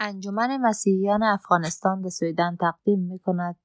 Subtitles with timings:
[0.00, 3.56] انجمن مسیحیان افغانستان به سویدن تقدیم می کند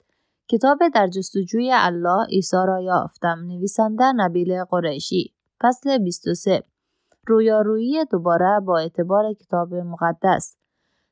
[0.48, 5.34] کتاب در جستجوی الله عیسی را یافتم نویسنده نبیل قریشی.
[5.62, 6.64] فصل 23
[7.28, 10.58] رویارویی دوباره با اعتبار کتاب مقدس.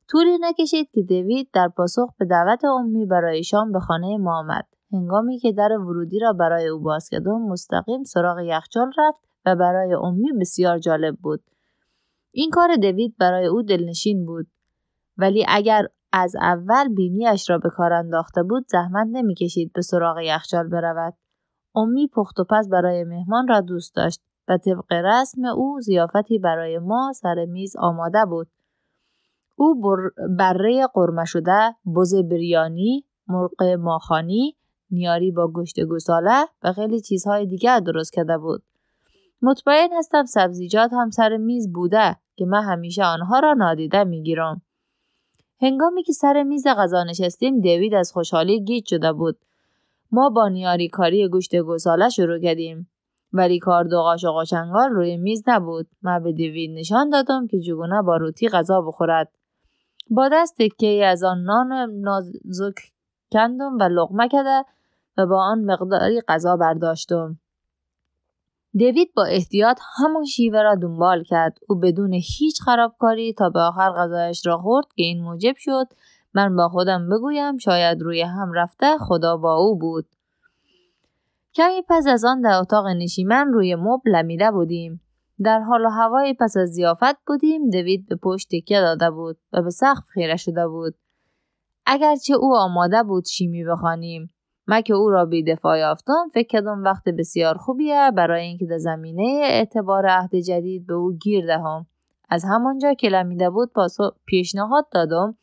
[0.08, 4.66] طولی نکشید که دیوید در پاسخ به دعوت امی برای شام به خانه ما آمد.
[4.94, 9.94] هنگامی که در ورودی را برای او باز کردم مستقیم سراغ یخچال رفت و برای
[9.94, 11.44] امی بسیار جالب بود.
[12.32, 14.48] این کار دوید برای او دلنشین بود.
[15.18, 20.68] ولی اگر از اول بینیش را به کار انداخته بود زحمت نمی‌کشید به سراغ یخچال
[20.68, 21.14] برود.
[21.76, 26.80] امی پخت و پس برای مهمان را دوست داشت و طبق رسم او زیافتی برای
[26.80, 28.48] ما سر میز آماده بود.
[29.56, 29.82] او
[30.38, 34.56] بره قرمه شده بز بریانی مرغ ماخانی
[34.92, 38.64] نیاری با گوشت گوساله و خیلی چیزهای دیگر درست کرده بود.
[39.42, 44.62] مطمئن هستم سبزیجات هم سر میز بوده که من همیشه آنها را نادیده می‌گیرم.
[45.62, 49.38] هنگامی که سر میز غذا نشستیم دیوید از خوشحالی گیج شده بود.
[50.12, 52.90] ما با نیاری کاری گوشت گوساله شروع کردیم.
[53.34, 54.34] ولی کار دو قاشق
[54.76, 55.88] و روی میز نبود.
[56.02, 59.32] من به دیوید نشان دادم که جگونه با روتی غذا بخورد.
[60.10, 62.76] با دست تکه از آن نان نازک
[63.32, 64.64] کندم و لغمه کرده
[65.18, 67.40] و با آن مقداری غذا برداشتم.
[68.74, 71.58] دیوید با احتیاط همان شیوه را دنبال کرد.
[71.70, 75.88] او بدون هیچ خرابکاری تا به آخر غذایش را خورد که این موجب شد.
[76.34, 80.06] من با خودم بگویم شاید روی هم رفته خدا با او بود.
[81.54, 85.02] کمی پس از آن در اتاق نشیمن روی مبل لمیده بودیم.
[85.44, 87.70] در حال و هوای پس از زیافت بودیم.
[87.70, 90.96] دوید به پشت تکیه داده بود و به سقف خیره شده بود.
[91.86, 94.34] اگرچه او آماده بود شیمی بخوانیم.
[94.72, 98.12] من که او را بی دفاع یافتم فکر کردم وقت بسیار خوبیه.
[98.16, 101.86] برای اینکه در زمینه اعتبار عهد جدید به او گیر دهم.
[102.30, 105.36] از همانجا که لمیده بود پاسو پیشنهاد دادم.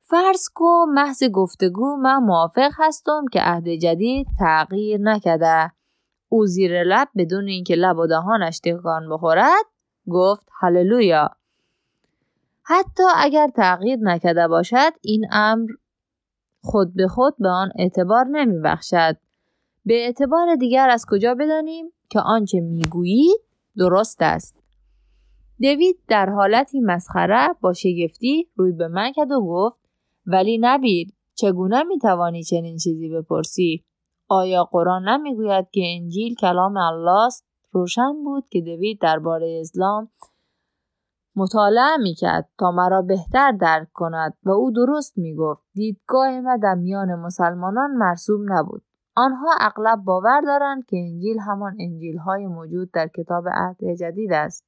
[0.00, 5.72] فرض کو محض گفتگو من موافق هستم که عهد جدید تغییر نکده
[6.28, 9.66] او زیر لب بدون اینکه لب و دهانش تکان بخورد
[10.10, 11.30] گفت هللویا.
[12.62, 15.66] حتی اگر تغییر نکده باشد این امر
[16.62, 19.16] خود به خود به آن اعتبار نمی بخشد.
[19.84, 23.40] به اعتبار دیگر از کجا بدانیم که آنچه می‌گویید
[23.76, 24.62] درست است.
[25.60, 29.78] دوید در حالتی مسخره با شگفتی روی به من کرد و گفت
[30.26, 33.84] ولی نبیل چگونه می‌توانی چنین چیزی بپرسی
[34.28, 40.08] آیا قرآن نمی‌گوید که انجیل کلام الله است روشن بود که دوید درباره اسلام
[41.36, 45.66] مطالعه می‌کرد تا مرا بهتر درک کند و او درست می‌گفت.
[45.74, 48.82] دیدگاه ما در میان مسلمانان مرسوم نبود.
[49.16, 54.64] آنها اغلب باور دارند که انجیل همان انجیل های موجود در کتاب عهد جدید است.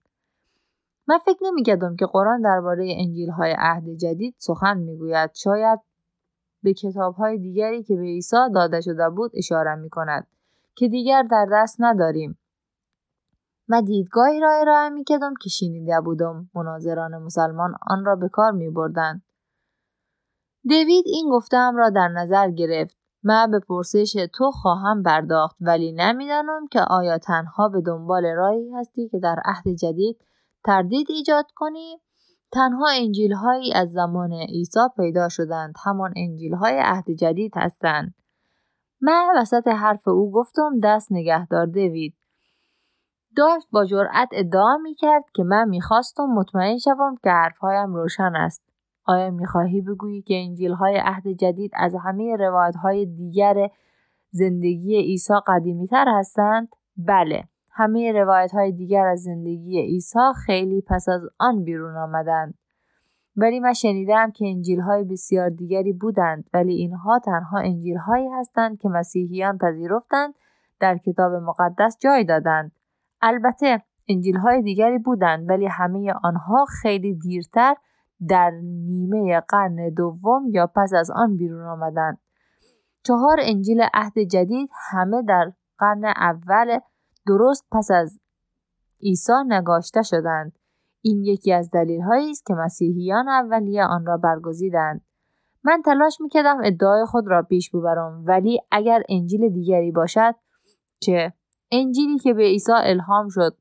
[1.09, 5.31] من فکر نمی‌کردم که قرآن درباره انجیل های عهد جدید سخن می‌گوید.
[5.35, 5.81] شاید
[6.63, 10.27] به کتاب های دیگری که به عیسی داده شده بود اشاره می کند
[10.75, 12.39] که دیگر در دست نداریم.
[13.69, 18.53] و دیدگاهی را ارائه می کدم که شینیده بودم مناظران مسلمان آن را به کار
[18.53, 19.23] می بردن.
[20.65, 22.97] دیوید این گفتم را در نظر گرفت.
[23.23, 29.09] من به پرسش تو خواهم برداخت ولی نمی‌دانم که آیا تنها به دنبال راهی هستی
[29.09, 30.25] که در عهد جدید
[30.65, 32.01] تردید ایجاد کنی؟
[32.53, 38.15] تنها انجیل هایی از زمان عیسی پیدا شدند همان انجیل های عهد جدید هستند.
[39.01, 42.15] من وسط حرف او گفتم دست نگهدار دوید.
[43.37, 48.63] داشت با جرأت ادعا می کرد که من می‌خواستم مطمئن شوم که حرفهایم روشن است.
[49.05, 53.71] آیا می‌خواهی بگویی که انجیل های عهد جدید از همه روایت های دیگر
[54.31, 57.45] زندگی عیسی قدیمی تر هستند؟ بله.
[57.71, 62.55] همه روایت های دیگر از زندگی عیسی خیلی پس از آن بیرون آمدند.
[63.37, 68.79] ولی من شنیدم که انجیل های بسیار دیگری بودند ولی اینها تنها انجیل هایی هستند
[68.79, 70.35] که مسیحیان پذیرفتند
[70.81, 72.73] در کتاب مقدس جای دادند.
[73.27, 77.75] البته انجیل های دیگری بودند ولی همه آنها خیلی دیرتر
[78.29, 82.19] در نیمه قرن دوم یا پس از آن بیرون آمدند.
[83.03, 86.79] چهار انجیل عهد جدید همه در قرن اول
[87.27, 88.21] درست پس از
[89.03, 90.53] عیسی نگاشته شدند.
[91.03, 95.01] این یکی از دلیل هایی است که مسیحیان اولیه آن را برگزیدند.
[95.65, 100.35] من تلاش می‌کردم ادعای خود را پیش ببرم ولی اگر انجیل دیگری باشد
[101.01, 101.33] چه
[101.77, 103.57] انجیلی که به عیسی الهام شد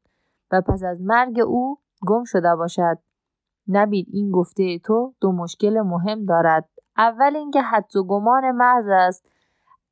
[0.52, 1.78] و پس از مرگ او
[2.08, 2.98] گم شده باشد.
[3.68, 6.70] نبید این گفته تو دو مشکل مهم دارد.
[6.98, 9.26] اول اینکه حدس و گمان محض است.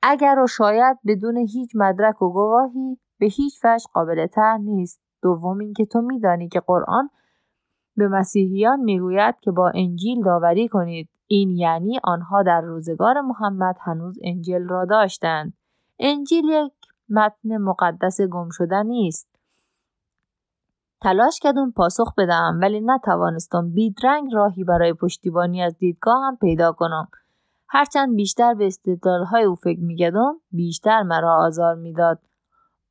[0.01, 5.01] اگر و شاید بدون هیچ مدرک و گواهی به هیچ وجه قابل تر نیست.
[5.21, 7.09] دوم اینکه تو میدانی که قرآن
[7.97, 11.09] به مسیحیان می‌گوید که با انجیل داوری کنید.
[11.27, 15.53] این یعنی آنها در روزگار محمد هنوز انجیل را داشتند.
[15.99, 16.71] انجیل یک
[17.11, 19.27] متن مقدس گم شده نیست.
[21.01, 27.07] تلاش کردم پاسخ بدم ولی نتوانستم بیدرنگ راهی برای پشتیبانی از دیدگاهم پیدا کنم.
[27.69, 28.69] هرچند بیشتر به
[29.31, 32.19] های او فکر می‌کردم بیشتر مرا آزار می‌داد.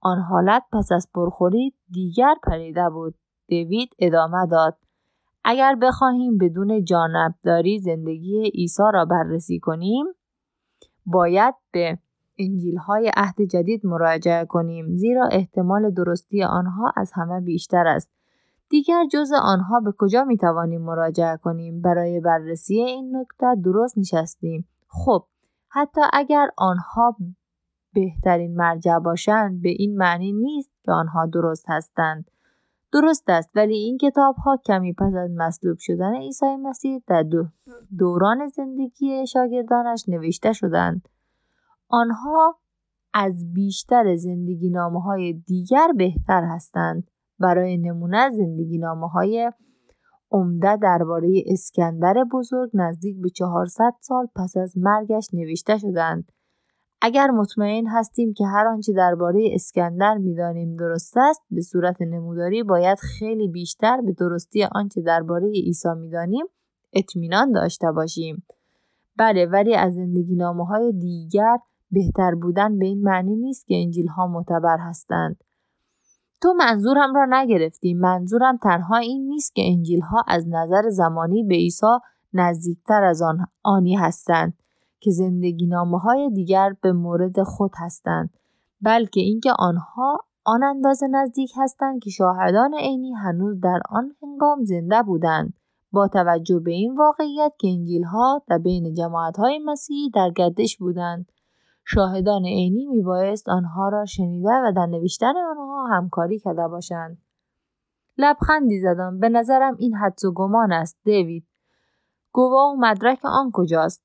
[0.01, 3.15] آن حالت پس از پرخوری دیگر پریده بود.
[3.47, 4.77] دیوید ادامه داد.
[5.45, 10.07] اگر بخواهیم بدون جانبداری زندگی عیسی را بررسی کنیم
[11.07, 11.99] باید به
[12.41, 18.11] انجیل های عهد جدید مراجعه کنیم زیرا احتمال درستی آنها از همه بیشتر است.
[18.69, 24.69] دیگر جز آنها به کجا می توانیم مراجعه کنیم؟ برای بررسی این نکته درست نشستیم.
[24.89, 25.25] خب
[25.69, 27.17] حتی اگر آنها
[27.95, 32.31] بهترین مرجع باشند به این معنی نیست که آنها درست هستند.
[32.93, 37.25] درست است ولی این کتاب ها کمی پس از مصلوب شدن عیسی مسیح در
[37.99, 41.09] دوران زندگی شاگردانش نوشته شدند.
[41.91, 42.59] آنها
[43.15, 47.11] از بیشتر زندگی نامه های دیگر بهتر هستند.
[47.39, 49.53] برای نمونه زندگی نامه های
[50.31, 56.33] عمده درباره اسکندر بزرگ نزدیک به 400 سال پس از مرگش نوشته شدند.
[57.03, 62.99] اگر مطمئن هستیم که هر آنچه درباره اسکندر می‌دانیم درست است به صورت نموداری باید
[62.99, 66.47] خیلی بیشتر به درستی آنچه درباره عیسی می‌دانیم
[66.93, 68.43] اطمینان داشته باشیم.
[69.17, 71.59] بله ولی از زندگی نامه های دیگر
[71.91, 75.45] بهتر بودن به این معنی نیست که انجیل ها معتبر هستند.
[76.43, 77.95] تو منظورم را نگرفتی.
[77.95, 81.87] منظورم تنها این نیست که انجیل ها از نظر زمانی به عیسی
[82.33, 84.55] نزدیکتر از آن آنی هستند
[85.01, 88.31] که زندگی نامه های دیگر به مورد خود هستند
[88.81, 95.03] بلکه اینکه آنها آن اندازه نزدیک هستند که شاهدان عینی هنوز در آن هنگام زنده
[95.03, 95.55] بودند.
[95.93, 100.77] با توجه به این واقعیت که انجیل ها در بین جماعت های مسیحی در گردش
[100.77, 101.33] بودند.
[101.85, 107.19] شاهدان عینی میبایست آنها را شنیده و در نوشتن آنها همکاری کرده باشند.
[108.19, 109.21] لبخندی زدم.
[109.21, 111.47] به نظرم این حدس و گمان است دیوید.
[112.33, 114.03] گواه و مدرک آن کجاست؟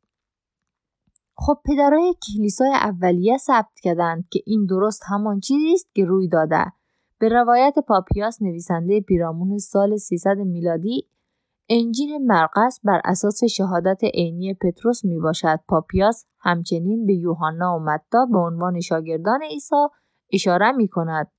[1.38, 6.66] خب پدرای کلیسای اولیه ثبت کردند که این درست همان چیزی است که روی داده.
[7.20, 11.08] به روایت پاپیاس نویسنده پیرامون سال 300 میلادی
[11.70, 15.60] انجیل مرقس بر اساس شهادت عینی پتروس می باشد.
[15.68, 19.76] پاپیاس همچنین به یوحنا و متا به عنوان شاگردان عیسی
[20.34, 21.32] اشاره می کند.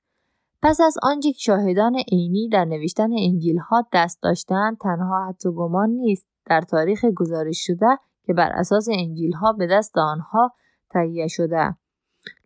[0.63, 6.27] پس از آنچه شاهدان عینی در نوشتن انجیل ها دست داشتند تنها و گمان نیست
[6.47, 10.55] در تاریخ گزارش شده که بر اساس انجیل ها به دست آنها
[10.91, 11.77] تهیه شده.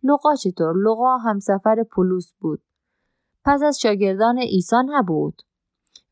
[0.03, 2.61] لوقا چطور؟ لوقا همسفر پولوس بود.
[3.45, 5.41] پس از شاگردان عیسی نبود.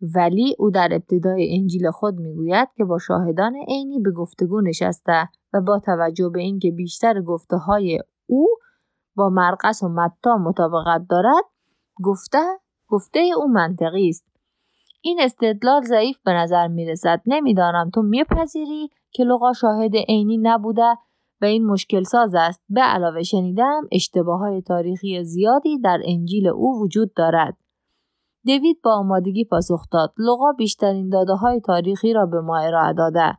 [0.01, 5.61] ولی او در ابتدای انجیل خود می‌گوید که با شاهدان عینی به گفتگو نشسته و
[5.61, 8.47] با توجه به اینکه بیشتر گفته های او
[9.15, 11.43] با مرقس و متا مطابقت دارد
[12.03, 12.39] گفته
[12.87, 14.25] گفته او منطقی است.
[15.01, 20.95] این استدلال ضعیف به نظر می رسد نمی‌دانم تو میپذیری که لغا شاهد عینی نبوده
[21.41, 22.61] و این مشکل ساز است.
[22.69, 27.57] به علاوه شنیدم اشتباه های تاریخی زیادی در انجیل او وجود دارد.
[28.43, 30.13] دیوید با آمادگی پاسخ داد.
[30.17, 33.37] لغا بیشترین داده های تاریخی را به ما ارائه داده.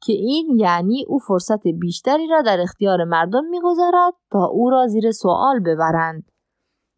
[0.00, 5.10] که این یعنی او فرصت بیشتری را در اختیار مردم می‌گذارد تا او را زیر
[5.10, 6.30] سوال ببرند.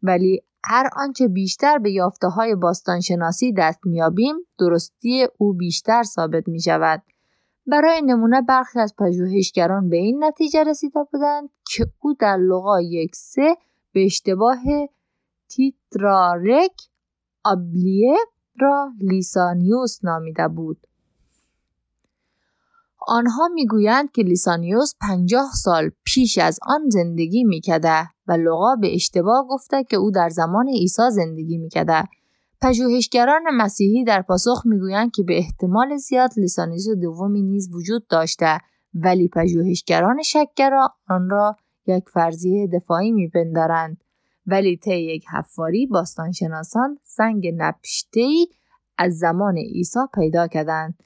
[0.03, 6.61] ولی هر آنچه بیشتر به یافته های باستانشناسی دست میابیم درستی او بیشتر ثابت می
[6.61, 7.01] شود.
[7.67, 13.15] برای نمونه برخی از پژوهشگران به این نتیجه رسیده بودند که او در لغا یک
[13.15, 13.55] سه
[13.93, 14.57] به اشتباه
[15.49, 16.88] تیترارک
[17.51, 18.15] آبلیه
[18.59, 20.87] را لیسانیوس نامیده بود.
[23.07, 29.47] آنها می‌گویند که لیسانیوس پنجاه سال پیش از آن زندگی میکده و لغا به اشتباه
[29.49, 32.03] گفته که او در زمان عیسی زندگی میکده.
[32.61, 38.57] پژوهشگران مسیحی در پاسخ می‌گویند که به احتمال زیاد لیسانیوس دومی نیز وجود داشته
[38.93, 41.55] ولی پژوهشگران شکگرا آن را
[41.87, 43.97] یک فرضیه دفاعی میپندارند.
[44.51, 48.47] ولی طی یک حفاری باستانشناسان سنگ نپشتهای
[48.97, 51.03] از زمان عیسی پیدا کردند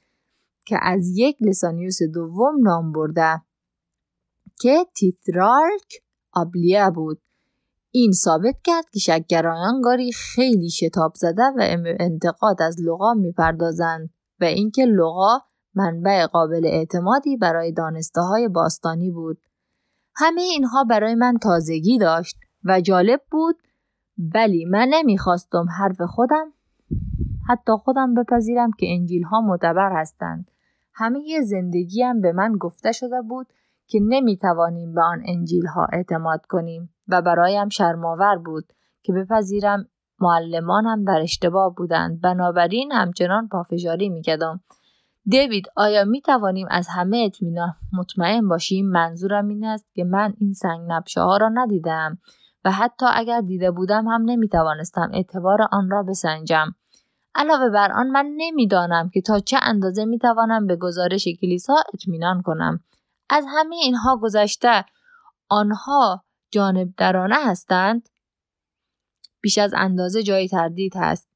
[0.65, 3.41] که از یک لسانیوس دوم نام برده
[4.59, 7.21] که تیترالک آبلیه بود.
[7.91, 14.09] این ثابت کرد که شکگرایان گاری خیلی شتاب زده و انتقاد از لغا می‌پردازند
[14.39, 15.41] و اینکه لغا
[15.75, 19.38] منبع قابل اعتمادی برای دانسته های باستانی بود.
[20.15, 22.38] همه اینها برای من تازگی داشت.
[22.65, 23.55] و جالب بود.
[24.34, 26.53] ولی من نمی‌خواستم حرف خودم
[27.48, 30.51] حتی خودم بپذیرم که انجیل ها معتبر هستند.
[30.93, 33.48] همه زندگیم به من گفته شده بود
[33.88, 39.88] که نمی‌توانیم به آن انجیل ها اعتماد کنیم و برایم شرماور بود که بپذیرم
[40.20, 42.22] معلمانم در اشتباه بودند.
[42.22, 44.60] بنابراین همچنان پافشاری می‌کردم.
[45.25, 50.53] دیوید آیا می توانیم از همه اطمینان مطمئن باشیم؟ منظورم این است که من این
[50.53, 52.17] سنگ نبشه ها را ندیدم
[52.65, 56.75] و حتی اگر دیده بودم هم نمی توانستم اعتبار آن را بسنجم.
[57.36, 62.41] علاوه بر آن من نمی‌دانم که تا چه اندازه می توانم به گزارش کلیسا اطمینان
[62.41, 62.79] کنم.
[63.29, 64.86] از همه اینها گذشته
[65.50, 68.10] آنها جانب درانه هستند؟
[69.41, 71.29] بیش از اندازه جای تردید هست.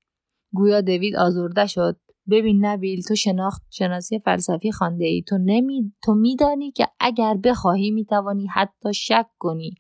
[0.54, 1.98] گویا دوید آزرده شد.
[2.30, 7.92] ببین نبیل تو شناخت شناسی فلسفی خانده ای تو نمی تو میدانی که اگر بخواهی
[7.92, 9.76] می‌توانی حتی شک کنی.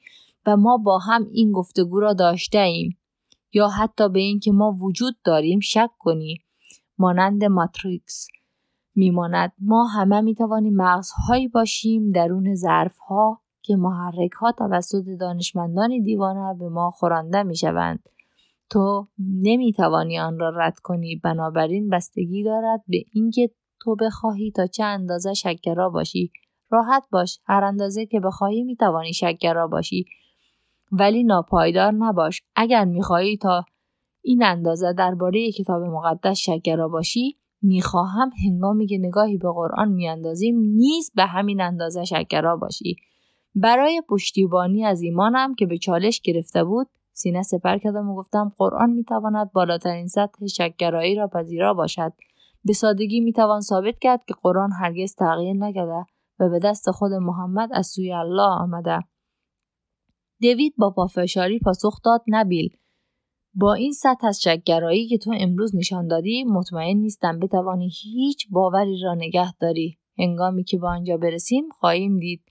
[0.48, 2.98] و ما با هم این گفتگو را داشته ایم.
[3.54, 6.38] یا حتی به اینکه ما وجود داریم شک کنی.
[6.98, 8.27] مانند ماتریکس.
[8.96, 16.70] میماند ما همه می‌توانیم مغزهایی باشیم درون ظرفها که محرک ها توسط دانشمندان دیوانه به
[16.70, 18.10] ما خورانده می‌شوند.
[18.70, 21.16] تو نمی‌توانی آن را رد کنی.
[21.24, 23.50] بنابراین بستگی دارد به اینکه
[23.82, 26.32] تو بخواهی تا چه اندازه شکرا باشی.
[26.70, 27.39] راحت باش.
[27.46, 30.06] هر اندازه که بخواهی می‌توانی شکرا باشی.
[30.91, 32.41] ولی ناپایدار نباش.
[32.56, 33.65] اگر می‌خواهی تا
[34.22, 41.12] این اندازه درباره کتاب مقدس شکرا باشی می‌خواهم هنگامی که نگاهی به قرآن میاندازیم نیز
[41.15, 42.96] به همین اندازه شکرا باشی.
[43.56, 48.89] برای پشتیبانی از ایمانم که به چالش گرفته بود سینه سپر کردم و گفتم قرآن
[48.89, 52.13] می‌تواند بالاترین سطح شکگرایی را پذیرا باشد.
[52.65, 56.06] به سادگی می‌توان ثابت کرد که قرآن هرگز تغییر نکرده
[56.39, 59.00] و به دست خود محمد از سوی الله آمده.
[60.41, 62.70] دوید با پافشاری پاسخ داد نبیل
[63.60, 69.01] با این سطح از شکگرایی که تو امروز نشان دادی مطمئن نیستم بتوانی هیچ باوری
[69.03, 69.98] را نگه داری.
[70.20, 72.41] هنگامی که به آنجا برسیم خواهیم دید.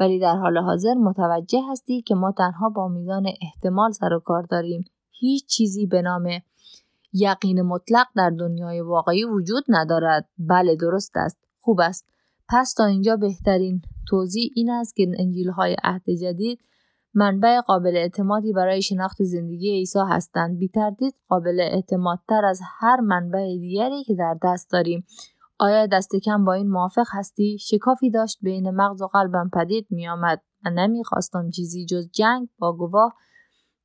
[0.00, 4.42] ولی در حال حاضر متوجه هستی که ما تنها با میزان احتمال سر و کار
[4.42, 4.84] داریم.
[5.10, 6.28] هیچ چیزی به نام
[7.12, 10.28] یقین مطلق در دنیای واقعی وجود ندارد.
[10.38, 11.38] بله درست است.
[11.60, 12.06] خوب است.
[12.48, 16.60] پس تا اینجا بهترین توضیح این است که انجیل های عهد جدید
[17.18, 20.58] منبع قابل اعتمادی برای شناخت زندگی عیسی هستند.
[20.58, 25.06] بی تردید قابل اعتمادتر از هر منبع دیگری که در دست داریم.
[25.58, 30.08] آیا دست کم با این موافق هستی؟ شکافی داشت بین مغز و قلبم پدید می
[30.08, 33.14] آمد و نمی‌خواستم چیزی جز جنگ با گواه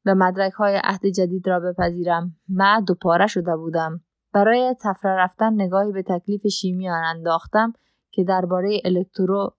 [0.05, 2.35] و مدرک های عهد جدید را بپذیرم.
[2.49, 4.01] من دوپاره شده بودم.
[4.33, 7.73] برای تفره رفتن نگاهی به تکلیف شیمی آن انداختم
[8.11, 9.53] که درباره الکترو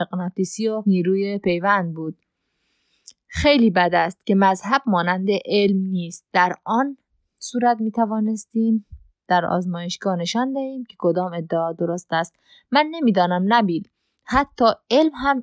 [0.00, 2.18] مغناطیسی و نیروی پیوند بود.
[3.42, 6.96] خیلی بد است که مذهب مانند علم نیست در آن
[7.38, 8.86] صورت می توانستیم
[9.28, 12.34] در آزمایشگاه نشان دهیم که کدام ادعا درست است
[12.70, 13.88] من نمی‌دانم نبیل
[14.24, 15.42] حتی علم هم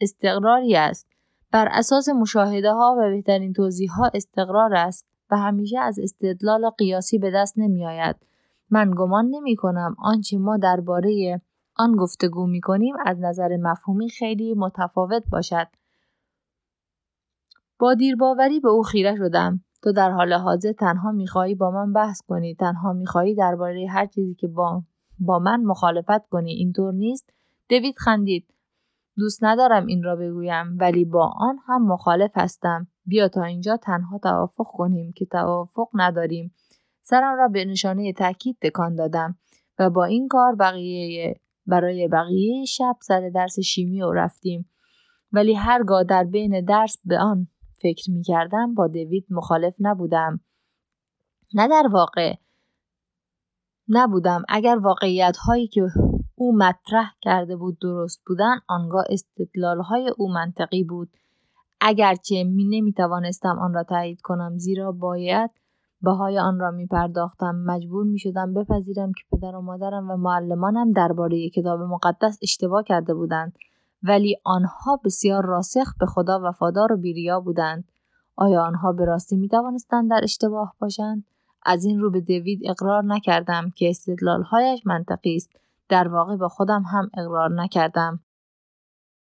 [0.00, 1.06] استقراری است
[1.52, 7.18] بر اساس مشاهده ها و بهترین توضیح ها استقرار است و همیشه از استدلال قیاسی
[7.18, 8.16] به دست نمی آید.
[8.70, 11.40] من گمان نمی کنم آنچه ما درباره
[11.76, 15.66] آن گفتگو می کنیم از نظر مفهومی خیلی متفاوت باشد.
[17.78, 19.64] با دیرباوری به او خیره شدم.
[19.82, 22.54] تو در حال حاضر تنها می‌خواهی با من بحث کنی.
[22.54, 24.82] تنها می‌خواهی درباره هر چیزی که با
[25.18, 26.52] با من مخالفت کنی.
[26.52, 27.30] اینطور نیست.
[27.68, 28.54] دوید خندید.
[29.16, 32.86] دوست ندارم این را بگویم ولی با آن هم مخالف هستم.
[33.06, 36.54] بیا تا اینجا تنها توافق کنیم که توافق نداریم.
[37.02, 39.38] سرم را به نشانه تاکید تکان دادم
[39.78, 44.70] و با این کار بقیه برای بقیه شب سر درس شیمی و رفتیم.
[45.32, 47.48] ولی هرگاه در بین درس به آن
[47.82, 50.40] فکر می کردم با دوید مخالف نبودم.
[51.54, 52.34] نه در واقع
[53.88, 54.42] نبودم.
[54.48, 55.82] اگر واقعیت هایی که
[56.34, 61.08] او مطرح کرده بود درست بودن آنگاه استدلال های او منطقی بود.
[61.80, 65.50] اگرچه می نمی توانستم آن را تایید کنم زیرا باید
[66.02, 67.54] بهای آن را می پرداختم.
[67.54, 73.14] مجبور می شدم بپذیرم که پدر و مادرم و معلمانم درباره کتاب مقدس اشتباه کرده
[73.14, 73.58] بودند.
[74.02, 77.84] ولی آنها بسیار راسخ به خدا وفادار و بیریا بودند.
[78.36, 81.24] آیا آنها به راستی می توانستند در اشتباه باشند؟
[81.66, 85.50] از این رو به دوید اقرار نکردم که استدلالهایش منطقی است.
[85.88, 88.20] در واقع به خودم هم اقرار نکردم.